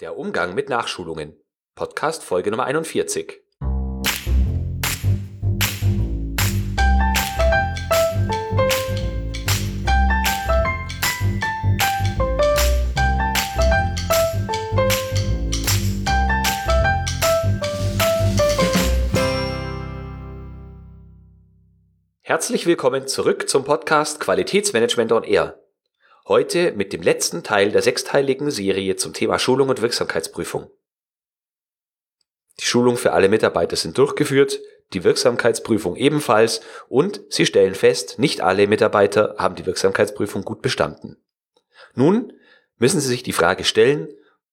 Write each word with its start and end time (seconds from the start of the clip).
Der 0.00 0.16
Umgang 0.16 0.54
mit 0.54 0.68
Nachschulungen. 0.68 1.34
Podcast 1.74 2.22
Folge 2.22 2.52
Nummer 2.52 2.66
41. 2.66 3.40
Herzlich 22.22 22.66
willkommen 22.66 23.08
zurück 23.08 23.48
zum 23.48 23.64
Podcast 23.64 24.20
Qualitätsmanagement 24.20 25.10
on 25.10 25.24
Air. 25.24 25.58
Heute 26.28 26.72
mit 26.72 26.92
dem 26.92 27.00
letzten 27.00 27.42
Teil 27.42 27.72
der 27.72 27.80
sechsteiligen 27.80 28.50
Serie 28.50 28.96
zum 28.96 29.14
Thema 29.14 29.38
Schulung 29.38 29.70
und 29.70 29.80
Wirksamkeitsprüfung. 29.80 30.70
Die 32.60 32.66
Schulung 32.66 32.98
für 32.98 33.12
alle 33.12 33.30
Mitarbeiter 33.30 33.76
sind 33.76 33.96
durchgeführt, 33.96 34.60
die 34.92 35.04
Wirksamkeitsprüfung 35.04 35.96
ebenfalls 35.96 36.60
und 36.90 37.22
Sie 37.30 37.46
stellen 37.46 37.74
fest, 37.74 38.18
nicht 38.18 38.42
alle 38.42 38.66
Mitarbeiter 38.66 39.36
haben 39.38 39.54
die 39.54 39.64
Wirksamkeitsprüfung 39.64 40.42
gut 40.42 40.60
bestanden. 40.60 41.16
Nun 41.94 42.34
müssen 42.76 43.00
Sie 43.00 43.08
sich 43.08 43.22
die 43.22 43.32
Frage 43.32 43.64
stellen, 43.64 44.08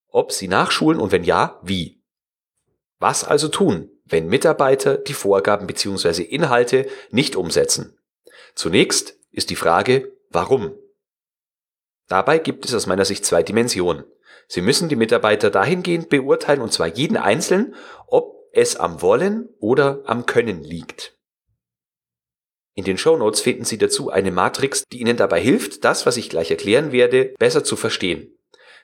ob 0.08 0.32
Sie 0.32 0.48
nachschulen 0.48 1.02
und 1.02 1.12
wenn 1.12 1.26
ja, 1.26 1.60
wie. 1.62 2.02
Was 3.00 3.26
also 3.26 3.50
tun, 3.50 3.92
wenn 4.06 4.28
Mitarbeiter 4.28 4.96
die 4.96 5.14
Vorgaben 5.14 5.68
bzw. 5.68 6.22
Inhalte 6.22 6.88
nicht 7.10 7.36
umsetzen? 7.36 7.98
Zunächst 8.54 9.20
ist 9.32 9.50
die 9.50 9.58
Frage, 9.58 10.14
warum? 10.30 10.74
Dabei 12.08 12.40
gibt 12.40 12.66
es 12.66 12.74
aus 12.74 12.86
meiner 12.86 13.06
Sicht 13.06 13.26
zwei 13.26 13.44
Dimensionen. 13.44 14.06
Sie 14.48 14.62
müssen 14.62 14.90
die 14.90 14.96
Mitarbeiter 14.96 15.50
dahingehend 15.50 16.10
beurteilen, 16.10 16.62
und 16.62 16.72
zwar 16.72 16.88
jeden 16.88 17.18
Einzelnen, 17.18 17.74
ob 18.08 18.48
es 18.52 18.76
am 18.76 19.02
Wollen 19.02 19.50
oder 19.60 20.04
am 20.06 20.26
Können 20.26 20.64
liegt. 20.64 21.18
In 22.74 22.84
den 22.84 22.98
Show 22.98 23.16
Notes 23.18 23.42
finden 23.42 23.64
Sie 23.64 23.78
dazu 23.78 24.10
eine 24.10 24.32
Matrix, 24.32 24.84
die 24.92 25.00
Ihnen 25.00 25.18
dabei 25.18 25.40
hilft, 25.40 25.86
das, 25.86 26.06
was 26.06 26.18
ich 26.18 26.30
gleich 26.30 26.52
erklären 26.52 26.92
werde, 26.92 27.34
besser 27.40 27.64
zu 27.64 27.78
verstehen. 27.78 28.38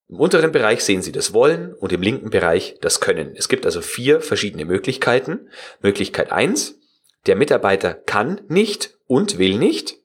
Im 0.09 0.21
unteren 0.21 0.53
Bereich 0.53 0.85
sehen 0.85 1.03
Sie 1.03 1.13
das 1.13 1.33
Wollen 1.33 1.73
und 1.75 1.93
im 1.93 2.03
linken 2.03 2.31
Bereich 2.31 2.77
das 2.81 3.01
Können. 3.01 3.35
Es 3.37 3.49
gibt 3.49 3.65
also 3.67 3.81
vier 3.81 4.21
verschiedene 4.21 4.65
Möglichkeiten. 4.65 5.49
Möglichkeit 5.81 6.33
eins: 6.33 6.79
der 7.27 7.37
Mitarbeiter 7.37 7.95
kann 7.95 8.43
nicht 8.49 8.99
und 9.07 9.39
will 9.39 9.59
nicht. 9.59 9.97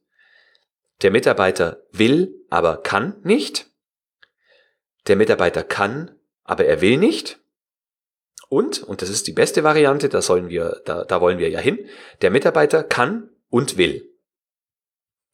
Der 1.02 1.12
Mitarbeiter 1.12 1.84
will, 1.92 2.34
aber 2.50 2.78
kann 2.78 3.18
nicht. 3.24 3.68
Der 5.08 5.16
Mitarbeiter 5.16 5.64
kann, 5.64 6.16
aber 6.44 6.66
er 6.66 6.82
will 6.82 6.98
nicht. 6.98 7.39
Und, 8.50 8.84
und 8.84 9.02
das 9.02 9.10
ist 9.10 9.28
die 9.28 9.32
beste 9.32 9.64
Variante, 9.64 10.10
da 10.10 10.22
sollen 10.22 10.50
wir, 10.50 10.82
da, 10.86 11.06
da 11.06 11.22
wollen 11.22 11.38
wir 11.38 11.50
ja 11.50 11.60
hin, 11.60 11.88
der 12.22 12.32
Mitarbeiter 12.32 12.84
kann 12.84 13.30
und 13.50 13.78
will. 13.78 14.10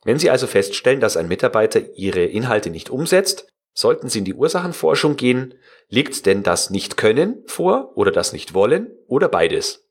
Wenn 0.04 0.20
Sie 0.20 0.30
also 0.30 0.48
feststellen, 0.48 1.00
dass 1.00 1.18
ein 1.18 1.28
Mitarbeiter 1.28 1.82
Ihre 1.96 2.26
Inhalte 2.26 2.70
nicht 2.70 2.90
umsetzt, 2.90 3.48
sollten 3.74 4.10
Sie 4.10 4.20
in 4.20 4.26
die 4.26 4.34
Ursachenforschung 4.34 5.16
gehen, 5.16 5.56
liegt 5.88 6.26
denn 6.26 6.44
das 6.44 6.70
Nicht-Können 6.70 7.44
vor 7.48 7.98
oder 7.98 8.12
das 8.12 8.34
Nicht-Wollen 8.34 8.92
oder 9.08 9.30
beides? 9.30 9.88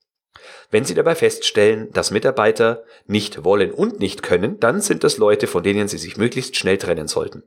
Wenn 0.70 0.84
Sie 0.84 0.94
dabei 0.94 1.14
feststellen, 1.14 1.90
dass 1.92 2.10
Mitarbeiter 2.10 2.84
nicht 3.06 3.44
wollen 3.44 3.72
und 3.72 4.00
nicht 4.00 4.22
können, 4.22 4.60
dann 4.60 4.80
sind 4.80 5.02
das 5.02 5.18
Leute, 5.18 5.46
von 5.46 5.62
denen 5.62 5.88
Sie 5.88 5.98
sich 5.98 6.16
möglichst 6.16 6.56
schnell 6.56 6.78
trennen 6.78 7.08
sollten. 7.08 7.42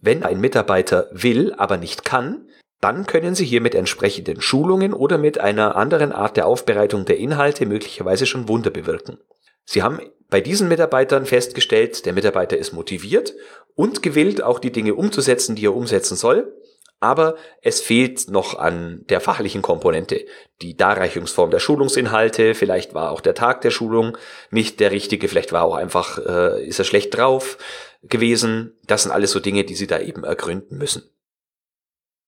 Wenn 0.00 0.22
ein 0.22 0.40
Mitarbeiter 0.40 1.08
will, 1.10 1.52
aber 1.54 1.76
nicht 1.76 2.04
kann, 2.04 2.48
dann 2.80 3.06
können 3.06 3.34
Sie 3.34 3.44
hier 3.44 3.60
mit 3.60 3.74
entsprechenden 3.74 4.40
Schulungen 4.40 4.92
oder 4.92 5.18
mit 5.18 5.38
einer 5.40 5.76
anderen 5.76 6.12
Art 6.12 6.36
der 6.36 6.46
Aufbereitung 6.46 7.04
der 7.04 7.18
Inhalte 7.18 7.66
möglicherweise 7.66 8.26
schon 8.26 8.48
Wunder 8.48 8.70
bewirken. 8.70 9.18
Sie 9.64 9.82
haben 9.82 10.00
bei 10.30 10.40
diesen 10.40 10.68
Mitarbeitern 10.68 11.26
festgestellt, 11.26 12.06
der 12.06 12.12
Mitarbeiter 12.12 12.56
ist 12.56 12.72
motiviert 12.72 13.34
und 13.74 14.02
gewillt, 14.02 14.42
auch 14.42 14.58
die 14.58 14.72
Dinge 14.72 14.94
umzusetzen, 14.94 15.56
die 15.56 15.66
er 15.66 15.74
umsetzen 15.74 16.16
soll, 16.16 16.52
aber 17.00 17.36
es 17.62 17.80
fehlt 17.80 18.28
noch 18.28 18.58
an 18.58 19.04
der 19.08 19.20
fachlichen 19.20 19.62
Komponente. 19.62 20.24
Die 20.62 20.76
Darreichungsform 20.76 21.50
der 21.50 21.60
Schulungsinhalte, 21.60 22.54
vielleicht 22.54 22.94
war 22.94 23.10
auch 23.10 23.20
der 23.20 23.34
Tag 23.34 23.60
der 23.60 23.70
Schulung 23.70 24.16
nicht 24.50 24.80
der 24.80 24.90
richtige, 24.90 25.28
vielleicht 25.28 25.52
war 25.52 25.64
auch 25.64 25.74
einfach, 25.74 26.18
äh, 26.18 26.66
ist 26.66 26.78
er 26.78 26.84
schlecht 26.84 27.16
drauf 27.16 27.58
gewesen. 28.02 28.76
Das 28.86 29.04
sind 29.04 29.12
alles 29.12 29.30
so 29.30 29.40
Dinge, 29.40 29.64
die 29.64 29.76
Sie 29.76 29.86
da 29.86 30.00
eben 30.00 30.24
ergründen 30.24 30.76
müssen. 30.78 31.08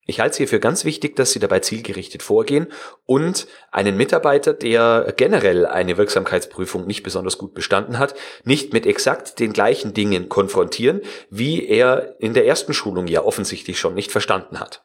Ich 0.06 0.18
halte 0.18 0.32
es 0.32 0.36
hier 0.38 0.48
für 0.48 0.60
ganz 0.60 0.84
wichtig, 0.84 1.14
dass 1.16 1.32
Sie 1.32 1.38
dabei 1.38 1.60
zielgerichtet 1.60 2.22
vorgehen 2.22 2.68
und 3.06 3.46
einen 3.70 3.96
Mitarbeiter, 3.96 4.54
der 4.54 5.12
generell 5.16 5.66
eine 5.66 5.98
Wirksamkeitsprüfung 5.98 6.86
nicht 6.86 7.02
besonders 7.02 7.38
gut 7.38 7.54
bestanden 7.54 7.98
hat, 7.98 8.14
nicht 8.44 8.72
mit 8.72 8.86
exakt 8.86 9.38
den 9.38 9.52
gleichen 9.52 9.94
Dingen 9.94 10.28
konfrontieren, 10.28 11.02
wie 11.28 11.66
er 11.66 12.16
in 12.18 12.34
der 12.34 12.46
ersten 12.46 12.72
Schulung 12.72 13.06
ja 13.06 13.22
offensichtlich 13.22 13.78
schon 13.78 13.94
nicht 13.94 14.10
verstanden 14.10 14.58
hat. 14.58 14.84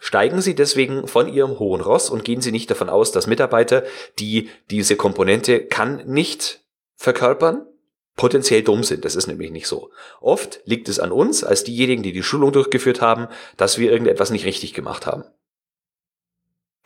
Steigen 0.00 0.40
Sie 0.40 0.54
deswegen 0.54 1.08
von 1.08 1.32
Ihrem 1.32 1.58
hohen 1.58 1.80
Ross 1.80 2.10
und 2.10 2.24
gehen 2.24 2.40
Sie 2.40 2.52
nicht 2.52 2.70
davon 2.70 2.88
aus, 2.88 3.12
dass 3.12 3.26
Mitarbeiter, 3.26 3.82
die 4.18 4.50
diese 4.70 4.96
Komponente 4.96 5.64
kann 5.64 6.02
nicht 6.06 6.64
verkörpern, 6.96 7.66
potenziell 8.16 8.62
dumm 8.62 8.82
sind. 8.82 9.04
Das 9.04 9.14
ist 9.14 9.26
nämlich 9.26 9.50
nicht 9.50 9.66
so. 9.66 9.90
Oft 10.20 10.60
liegt 10.64 10.88
es 10.88 10.98
an 10.98 11.12
uns, 11.12 11.44
als 11.44 11.64
diejenigen, 11.64 12.02
die 12.02 12.12
die 12.12 12.22
Schulung 12.22 12.52
durchgeführt 12.52 13.00
haben, 13.00 13.28
dass 13.56 13.78
wir 13.78 13.92
irgendetwas 13.92 14.30
nicht 14.30 14.46
richtig 14.46 14.74
gemacht 14.74 15.06
haben. 15.06 15.24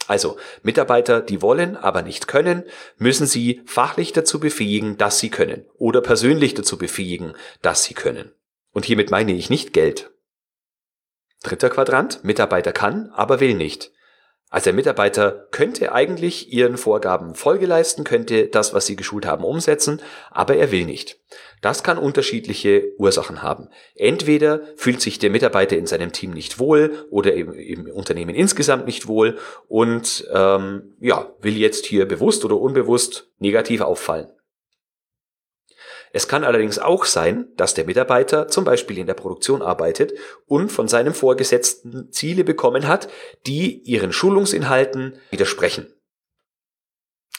Also, 0.09 0.39
Mitarbeiter, 0.65 1.21
die 1.21 1.41
wollen, 1.41 1.77
aber 1.77 2.03
nicht 2.03 2.27
können, 2.27 2.65
müssen 2.99 3.27
Sie 3.27 3.63
fachlich 3.65 4.13
dazu 4.13 4.41
befähigen, 4.41 4.99
dass 4.99 5.21
sie 5.21 5.31
können. 5.31 5.67
Oder 5.79 6.01
persönlich 6.01 6.55
dazu 6.55 6.77
befähigen, 6.79 7.35
dass 7.63 7.85
sie 7.85 7.95
können. 7.95 8.33
Und 8.73 8.85
hiermit 8.85 9.13
meine 9.13 9.33
ich 9.33 9.51
nicht 9.51 9.73
Geld. 9.73 10.11
Dritter 11.45 11.71
Quadrant, 11.71 12.25
Mitarbeiter 12.25 12.73
kann, 12.73 13.11
aber 13.15 13.39
will 13.39 13.55
nicht. 13.55 13.93
Also 14.51 14.65
der 14.65 14.73
Mitarbeiter 14.73 15.47
könnte 15.53 15.93
eigentlich 15.93 16.53
ihren 16.53 16.77
Vorgaben 16.77 17.37
Folge 17.37 17.67
leisten, 17.67 18.03
könnte 18.03 18.49
das, 18.49 18.75
was 18.75 18.85
sie 18.85 18.97
geschult 18.97 19.25
haben, 19.25 19.45
umsetzen, 19.45 20.03
aber 20.33 20.57
er 20.57 20.73
will 20.73 20.85
nicht. 20.85 21.21
Das 21.61 21.85
kann 21.85 21.99
unterschiedliche 21.99 22.93
Ursachen 22.99 23.43
haben. 23.43 23.69
Entweder 23.95 24.63
fühlt 24.75 25.01
sich 25.01 25.21
der 25.21 25.31
Mitarbeiter 25.31 25.77
in 25.77 25.87
seinem 25.87 26.11
Team 26.11 26.33
nicht 26.33 26.59
wohl 26.59 27.07
oder 27.11 27.33
im, 27.35 27.53
im 27.53 27.87
Unternehmen 27.87 28.35
insgesamt 28.35 28.87
nicht 28.87 29.07
wohl 29.07 29.39
und 29.69 30.27
ähm, 30.33 30.95
ja, 30.99 31.33
will 31.41 31.57
jetzt 31.57 31.87
hier 31.87 32.09
bewusst 32.09 32.45
oder 32.45 32.57
unbewusst 32.57 33.29
negativ 33.39 33.83
auffallen. 33.83 34.33
Es 36.13 36.27
kann 36.27 36.45
allerdings 36.45 36.79
auch 36.79 37.05
sein, 37.05 37.49
dass 37.57 37.75
der 37.75 37.85
Mitarbeiter 37.85 38.49
zum 38.49 38.65
Beispiel 38.65 38.99
in 38.99 39.07
der 39.07 39.15
Produktion 39.15 39.63
arbeitet 39.63 40.13
und 40.47 40.71
von 40.71 40.89
seinem 40.89 41.15
Vorgesetzten 41.15 42.11
Ziele 42.11 42.43
bekommen 42.45 42.89
hat, 42.89 43.09
die 43.47 43.81
ihren 43.83 44.13
Schulungsinhalten 44.13 45.19
widersprechen. 45.31 45.93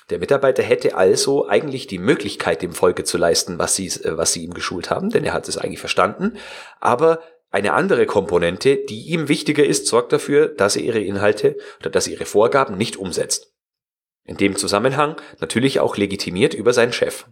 Der 0.09 0.19
Mitarbeiter 0.19 0.63
hätte 0.63 0.95
also 0.95 1.47
eigentlich 1.47 1.87
die 1.87 1.97
Möglichkeit, 1.97 2.61
dem 2.61 2.73
Folge 2.73 3.03
zu 3.03 3.17
leisten, 3.17 3.59
was 3.59 3.75
sie, 3.75 3.87
äh, 3.87 4.17
was 4.17 4.33
sie 4.33 4.43
ihm 4.43 4.53
geschult 4.53 4.89
haben, 4.89 5.09
denn 5.09 5.23
er 5.23 5.33
hat 5.33 5.47
es 5.47 5.57
eigentlich 5.57 5.79
verstanden. 5.79 6.37
Aber 6.79 7.21
eine 7.49 7.73
andere 7.73 8.05
Komponente, 8.05 8.77
die 8.77 9.07
ihm 9.07 9.27
wichtiger 9.27 9.65
ist, 9.65 9.87
sorgt 9.87 10.13
dafür, 10.13 10.47
dass 10.47 10.75
er 10.75 10.83
ihre 10.83 10.99
Inhalte 10.99 11.57
oder 11.79 11.89
dass 11.89 12.07
er 12.07 12.13
ihre 12.13 12.25
Vorgaben 12.25 12.77
nicht 12.77 12.97
umsetzt. 12.97 13.53
In 14.23 14.37
dem 14.37 14.55
Zusammenhang 14.55 15.15
natürlich 15.39 15.79
auch 15.79 15.97
legitimiert 15.97 16.53
über 16.53 16.73
seinen 16.73 16.93
Chef. 16.93 17.25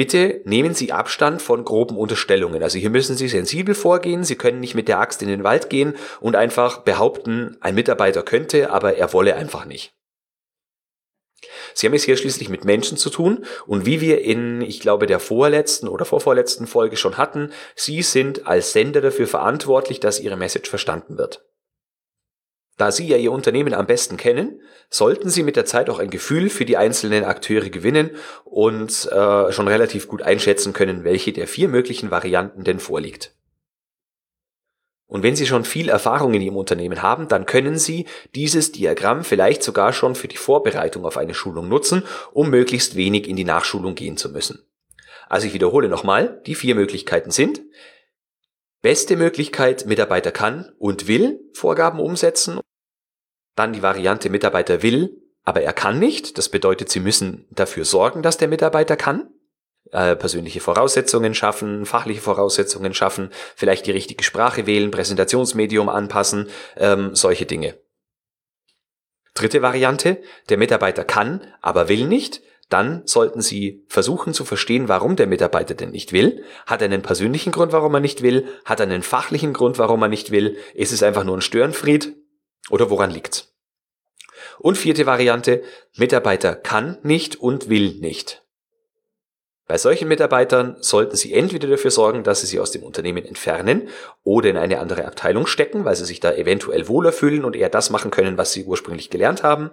Bitte 0.00 0.40
nehmen 0.46 0.72
Sie 0.72 0.92
Abstand 0.92 1.42
von 1.42 1.62
groben 1.62 1.98
Unterstellungen. 1.98 2.62
Also 2.62 2.78
hier 2.78 2.88
müssen 2.88 3.16
Sie 3.16 3.28
sensibel 3.28 3.74
vorgehen. 3.74 4.24
Sie 4.24 4.36
können 4.36 4.58
nicht 4.58 4.74
mit 4.74 4.88
der 4.88 4.98
Axt 4.98 5.20
in 5.20 5.28
den 5.28 5.44
Wald 5.44 5.68
gehen 5.68 5.94
und 6.22 6.36
einfach 6.36 6.78
behaupten, 6.84 7.58
ein 7.60 7.74
Mitarbeiter 7.74 8.22
könnte, 8.22 8.70
aber 8.70 8.96
er 8.96 9.12
wolle 9.12 9.36
einfach 9.36 9.66
nicht. 9.66 9.92
Sie 11.74 11.86
haben 11.86 11.92
es 11.92 12.04
hier 12.04 12.16
schließlich 12.16 12.48
mit 12.48 12.64
Menschen 12.64 12.96
zu 12.96 13.10
tun 13.10 13.44
und 13.66 13.84
wie 13.84 14.00
wir 14.00 14.22
in, 14.22 14.62
ich 14.62 14.80
glaube, 14.80 15.04
der 15.04 15.20
vorletzten 15.20 15.86
oder 15.86 16.06
vorvorletzten 16.06 16.66
Folge 16.66 16.96
schon 16.96 17.18
hatten, 17.18 17.52
Sie 17.74 18.00
sind 18.00 18.46
als 18.46 18.72
Sender 18.72 19.02
dafür 19.02 19.26
verantwortlich, 19.26 20.00
dass 20.00 20.18
Ihre 20.18 20.38
Message 20.38 20.70
verstanden 20.70 21.18
wird. 21.18 21.44
Da 22.80 22.90
Sie 22.90 23.06
ja 23.06 23.18
Ihr 23.18 23.30
Unternehmen 23.30 23.74
am 23.74 23.84
besten 23.84 24.16
kennen, 24.16 24.62
sollten 24.88 25.28
Sie 25.28 25.42
mit 25.42 25.56
der 25.56 25.66
Zeit 25.66 25.90
auch 25.90 25.98
ein 25.98 26.08
Gefühl 26.08 26.48
für 26.48 26.64
die 26.64 26.78
einzelnen 26.78 27.24
Akteure 27.24 27.68
gewinnen 27.68 28.12
und 28.44 29.04
äh, 29.12 29.52
schon 29.52 29.68
relativ 29.68 30.08
gut 30.08 30.22
einschätzen 30.22 30.72
können, 30.72 31.04
welche 31.04 31.34
der 31.34 31.46
vier 31.46 31.68
möglichen 31.68 32.10
Varianten 32.10 32.64
denn 32.64 32.80
vorliegt. 32.80 33.34
Und 35.06 35.22
wenn 35.22 35.36
Sie 35.36 35.44
schon 35.44 35.66
viel 35.66 35.90
Erfahrung 35.90 36.32
in 36.32 36.40
Ihrem 36.40 36.56
Unternehmen 36.56 37.02
haben, 37.02 37.28
dann 37.28 37.44
können 37.44 37.76
Sie 37.76 38.06
dieses 38.34 38.72
Diagramm 38.72 39.24
vielleicht 39.24 39.62
sogar 39.62 39.92
schon 39.92 40.14
für 40.14 40.28
die 40.28 40.38
Vorbereitung 40.38 41.04
auf 41.04 41.18
eine 41.18 41.34
Schulung 41.34 41.68
nutzen, 41.68 42.04
um 42.32 42.48
möglichst 42.48 42.96
wenig 42.96 43.28
in 43.28 43.36
die 43.36 43.44
Nachschulung 43.44 43.94
gehen 43.94 44.16
zu 44.16 44.30
müssen. 44.30 44.64
Also 45.28 45.46
ich 45.46 45.52
wiederhole 45.52 45.90
nochmal, 45.90 46.40
die 46.46 46.54
vier 46.54 46.74
Möglichkeiten 46.74 47.30
sind, 47.30 47.60
beste 48.80 49.16
Möglichkeit, 49.16 49.84
Mitarbeiter 49.84 50.32
kann 50.32 50.72
und 50.78 51.08
will 51.08 51.40
Vorgaben 51.52 52.00
umsetzen 52.00 52.58
dann 53.54 53.72
die 53.72 53.82
Variante 53.82 54.30
Mitarbeiter 54.30 54.82
will, 54.82 55.20
aber 55.44 55.62
er 55.62 55.72
kann 55.72 55.98
nicht. 55.98 56.38
Das 56.38 56.48
bedeutet, 56.48 56.90
Sie 56.90 57.00
müssen 57.00 57.46
dafür 57.50 57.84
sorgen, 57.84 58.22
dass 58.22 58.38
der 58.38 58.48
Mitarbeiter 58.48 58.96
kann. 58.96 59.30
Äh, 59.92 60.14
persönliche 60.14 60.60
Voraussetzungen 60.60 61.34
schaffen, 61.34 61.84
fachliche 61.84 62.20
Voraussetzungen 62.20 62.94
schaffen, 62.94 63.30
vielleicht 63.56 63.86
die 63.86 63.90
richtige 63.90 64.22
Sprache 64.22 64.66
wählen, 64.66 64.92
Präsentationsmedium 64.92 65.88
anpassen, 65.88 66.48
ähm, 66.76 67.16
solche 67.16 67.46
Dinge. 67.46 67.74
Dritte 69.34 69.62
Variante, 69.62 70.22
der 70.48 70.58
Mitarbeiter 70.58 71.04
kann, 71.04 71.40
aber 71.60 71.88
will 71.88 72.06
nicht. 72.06 72.42
Dann 72.68 73.02
sollten 73.04 73.40
Sie 73.40 73.84
versuchen 73.88 74.32
zu 74.32 74.44
verstehen, 74.44 74.88
warum 74.88 75.16
der 75.16 75.26
Mitarbeiter 75.26 75.74
denn 75.74 75.90
nicht 75.90 76.12
will. 76.12 76.44
Hat 76.66 76.82
er 76.82 76.84
einen 76.84 77.02
persönlichen 77.02 77.50
Grund, 77.50 77.72
warum 77.72 77.94
er 77.94 78.00
nicht 78.00 78.22
will? 78.22 78.46
Hat 78.64 78.78
er 78.78 78.86
einen 78.86 79.02
fachlichen 79.02 79.52
Grund, 79.52 79.78
warum 79.78 80.02
er 80.02 80.08
nicht 80.08 80.30
will? 80.30 80.56
Ist 80.74 80.92
es 80.92 81.02
einfach 81.02 81.24
nur 81.24 81.36
ein 81.36 81.40
Störenfried? 81.40 82.14
Oder 82.70 82.88
woran 82.88 83.10
liegt's? 83.10 83.52
Und 84.58 84.78
vierte 84.78 85.06
Variante, 85.06 85.62
Mitarbeiter 85.96 86.54
kann 86.54 86.98
nicht 87.02 87.36
und 87.36 87.68
will 87.68 87.94
nicht. 88.00 88.42
Bei 89.66 89.78
solchen 89.78 90.08
Mitarbeitern 90.08 90.76
sollten 90.80 91.14
Sie 91.14 91.32
entweder 91.32 91.68
dafür 91.68 91.92
sorgen, 91.92 92.24
dass 92.24 92.40
Sie 92.40 92.48
sie 92.48 92.58
aus 92.58 92.72
dem 92.72 92.82
Unternehmen 92.82 93.24
entfernen 93.24 93.88
oder 94.24 94.50
in 94.50 94.56
eine 94.56 94.80
andere 94.80 95.04
Abteilung 95.04 95.46
stecken, 95.46 95.84
weil 95.84 95.94
Sie 95.94 96.04
sich 96.04 96.18
da 96.18 96.32
eventuell 96.32 96.88
wohler 96.88 97.12
fühlen 97.12 97.44
und 97.44 97.54
eher 97.54 97.68
das 97.68 97.90
machen 97.90 98.10
können, 98.10 98.36
was 98.36 98.52
Sie 98.52 98.64
ursprünglich 98.64 99.10
gelernt 99.10 99.44
haben. 99.44 99.70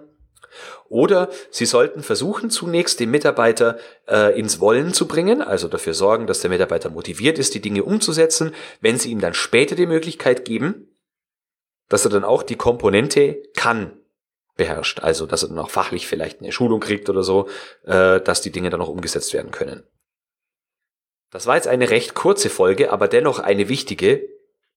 Oder 0.88 1.28
Sie 1.50 1.66
sollten 1.66 2.02
versuchen, 2.02 2.48
zunächst 2.48 3.00
den 3.00 3.10
Mitarbeiter 3.10 3.78
äh, 4.06 4.38
ins 4.38 4.60
Wollen 4.60 4.94
zu 4.94 5.08
bringen, 5.08 5.42
also 5.42 5.66
dafür 5.66 5.94
sorgen, 5.94 6.28
dass 6.28 6.40
der 6.40 6.50
Mitarbeiter 6.50 6.90
motiviert 6.90 7.38
ist, 7.38 7.54
die 7.54 7.60
Dinge 7.60 7.82
umzusetzen. 7.82 8.54
Wenn 8.80 8.98
Sie 8.98 9.10
ihm 9.10 9.20
dann 9.20 9.34
später 9.34 9.74
die 9.74 9.86
Möglichkeit 9.86 10.44
geben, 10.44 10.87
dass 11.88 12.04
er 12.04 12.10
dann 12.10 12.24
auch 12.24 12.42
die 12.42 12.56
Komponente 12.56 13.42
kann 13.54 13.98
beherrscht. 14.56 15.00
Also, 15.00 15.26
dass 15.26 15.42
er 15.42 15.48
dann 15.48 15.58
auch 15.58 15.70
fachlich 15.70 16.06
vielleicht 16.06 16.40
eine 16.40 16.52
Schulung 16.52 16.80
kriegt 16.80 17.08
oder 17.08 17.22
so, 17.22 17.48
äh, 17.84 18.20
dass 18.20 18.42
die 18.42 18.52
Dinge 18.52 18.70
dann 18.70 18.80
auch 18.80 18.88
umgesetzt 18.88 19.32
werden 19.32 19.50
können. 19.50 19.84
Das 21.30 21.46
war 21.46 21.56
jetzt 21.56 21.68
eine 21.68 21.90
recht 21.90 22.14
kurze 22.14 22.50
Folge, 22.50 22.90
aber 22.90 23.08
dennoch 23.08 23.38
eine 23.38 23.68
wichtige, 23.68 24.28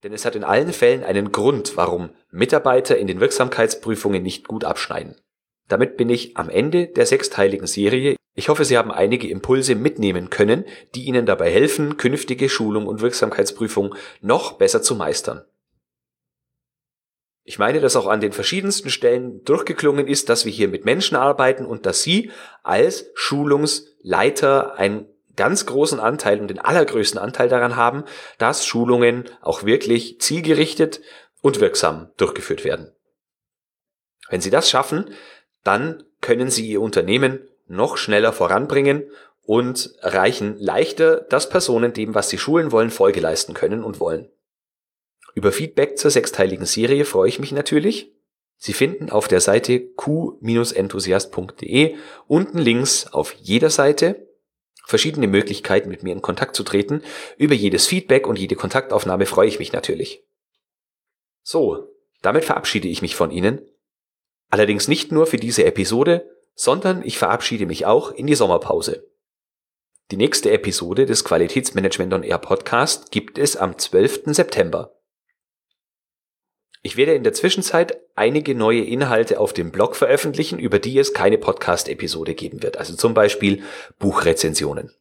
denn 0.03 0.13
es 0.13 0.25
hat 0.25 0.35
in 0.35 0.43
allen 0.43 0.73
Fällen 0.73 1.03
einen 1.03 1.31
Grund, 1.31 1.77
warum 1.77 2.09
Mitarbeiter 2.29 2.97
in 2.97 3.07
den 3.07 3.19
Wirksamkeitsprüfungen 3.19 4.23
nicht 4.23 4.47
gut 4.47 4.63
abschneiden. 4.63 5.15
Damit 5.67 5.95
bin 5.95 6.09
ich 6.09 6.35
am 6.35 6.49
Ende 6.49 6.87
der 6.87 7.05
sechsteiligen 7.05 7.67
Serie. 7.67 8.17
Ich 8.33 8.49
hoffe, 8.49 8.65
Sie 8.65 8.77
haben 8.77 8.91
einige 8.91 9.29
Impulse 9.29 9.75
mitnehmen 9.75 10.29
können, 10.29 10.65
die 10.95 11.05
Ihnen 11.05 11.25
dabei 11.25 11.49
helfen, 11.49 11.97
künftige 11.97 12.49
Schulung 12.49 12.87
und 12.87 13.01
Wirksamkeitsprüfung 13.01 13.95
noch 14.21 14.53
besser 14.53 14.81
zu 14.81 14.95
meistern. 14.95 15.45
Ich 17.43 17.57
meine, 17.57 17.79
dass 17.79 17.95
auch 17.95 18.07
an 18.07 18.21
den 18.21 18.33
verschiedensten 18.33 18.89
Stellen 18.89 19.43
durchgeklungen 19.43 20.07
ist, 20.07 20.29
dass 20.29 20.45
wir 20.45 20.51
hier 20.51 20.67
mit 20.67 20.85
Menschen 20.85 21.17
arbeiten 21.17 21.65
und 21.65 21.85
dass 21.85 22.03
Sie 22.03 22.31
als 22.63 23.09
Schulungsleiter 23.15 24.75
einen 24.75 25.07
ganz 25.35 25.65
großen 25.65 25.99
Anteil 25.99 26.39
und 26.39 26.49
den 26.49 26.59
allergrößten 26.59 27.19
Anteil 27.19 27.49
daran 27.49 27.75
haben, 27.75 28.03
dass 28.37 28.65
Schulungen 28.65 29.25
auch 29.41 29.63
wirklich 29.63 30.19
zielgerichtet 30.19 31.01
und 31.41 31.59
wirksam 31.59 32.11
durchgeführt 32.17 32.63
werden. 32.63 32.93
Wenn 34.29 34.41
Sie 34.41 34.51
das 34.51 34.69
schaffen, 34.69 35.09
dann 35.63 36.03
können 36.21 36.51
Sie 36.51 36.69
Ihr 36.69 36.81
Unternehmen 36.81 37.47
noch 37.67 37.97
schneller 37.97 38.33
voranbringen 38.33 39.09
und 39.43 39.95
erreichen 40.01 40.55
leichter, 40.59 41.21
dass 41.21 41.49
Personen 41.49 41.93
dem, 41.93 42.13
was 42.13 42.29
sie 42.29 42.37
schulen 42.37 42.71
wollen, 42.71 42.91
Folge 42.91 43.19
leisten 43.19 43.53
können 43.53 43.83
und 43.83 43.99
wollen. 43.99 44.29
Über 45.33 45.51
Feedback 45.51 45.97
zur 45.97 46.11
sechsteiligen 46.11 46.65
Serie 46.65 47.03
freue 47.05 47.29
ich 47.29 47.39
mich 47.39 47.51
natürlich. 47.51 48.11
Sie 48.57 48.73
finden 48.73 49.09
auf 49.09 49.27
der 49.27 49.41
Seite 49.41 49.79
q-enthusiast.de 49.79 51.95
unten 52.27 52.59
links 52.59 53.07
auf 53.07 53.33
jeder 53.33 53.69
Seite 53.69 54.27
verschiedene 54.85 55.27
Möglichkeiten, 55.27 55.89
mit 55.89 56.03
mir 56.03 56.13
in 56.13 56.21
Kontakt 56.21 56.55
zu 56.55 56.63
treten. 56.63 57.01
Über 57.37 57.55
jedes 57.55 57.87
Feedback 57.87 58.27
und 58.27 58.37
jede 58.37 58.55
Kontaktaufnahme 58.55 59.25
freue 59.25 59.47
ich 59.47 59.57
mich 59.57 59.73
natürlich. 59.73 60.23
So, 61.43 61.87
damit 62.21 62.45
verabschiede 62.45 62.87
ich 62.87 63.01
mich 63.01 63.15
von 63.15 63.31
Ihnen. 63.31 63.61
Allerdings 64.49 64.87
nicht 64.87 65.11
nur 65.11 65.27
für 65.27 65.37
diese 65.37 65.65
Episode, 65.65 66.29
sondern 66.53 67.03
ich 67.03 67.17
verabschiede 67.17 67.65
mich 67.65 67.85
auch 67.85 68.11
in 68.11 68.27
die 68.27 68.35
Sommerpause. 68.35 69.07
Die 70.11 70.17
nächste 70.17 70.51
Episode 70.51 71.05
des 71.05 71.23
Qualitätsmanagement 71.23 72.13
on 72.13 72.23
Air 72.23 72.37
Podcast 72.37 73.11
gibt 73.11 73.37
es 73.37 73.55
am 73.55 73.77
12. 73.77 74.23
September. 74.25 74.93
Ich 76.83 76.97
werde 76.97 77.13
in 77.13 77.23
der 77.23 77.33
Zwischenzeit 77.33 77.99
einige 78.15 78.55
neue 78.55 78.81
Inhalte 78.81 79.39
auf 79.39 79.53
dem 79.53 79.71
Blog 79.71 79.95
veröffentlichen, 79.95 80.57
über 80.57 80.79
die 80.79 80.97
es 80.97 81.13
keine 81.13 81.37
Podcast-Episode 81.37 82.33
geben 82.33 82.63
wird. 82.63 82.77
Also 82.77 82.95
zum 82.95 83.13
Beispiel 83.13 83.63
Buchrezensionen. 83.99 84.91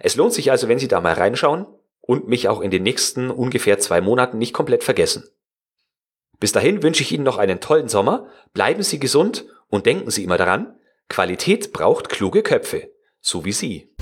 Es 0.00 0.16
lohnt 0.16 0.32
sich 0.32 0.50
also, 0.50 0.68
wenn 0.68 0.78
Sie 0.78 0.88
da 0.88 1.00
mal 1.02 1.12
reinschauen 1.12 1.66
und 2.00 2.28
mich 2.28 2.48
auch 2.48 2.60
in 2.60 2.70
den 2.70 2.82
nächsten 2.82 3.30
ungefähr 3.30 3.78
zwei 3.78 4.00
Monaten 4.00 4.38
nicht 4.38 4.54
komplett 4.54 4.82
vergessen. 4.82 5.28
Bis 6.40 6.52
dahin 6.52 6.82
wünsche 6.82 7.02
ich 7.02 7.12
Ihnen 7.12 7.24
noch 7.24 7.38
einen 7.38 7.60
tollen 7.60 7.88
Sommer, 7.88 8.28
bleiben 8.54 8.82
Sie 8.82 8.98
gesund 8.98 9.44
und 9.68 9.86
denken 9.86 10.10
Sie 10.10 10.24
immer 10.24 10.38
daran, 10.38 10.78
Qualität 11.08 11.72
braucht 11.72 12.08
kluge 12.08 12.42
Köpfe, 12.42 12.90
so 13.20 13.44
wie 13.44 13.52
Sie. 13.52 13.93